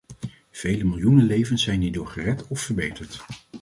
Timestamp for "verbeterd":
2.61-3.25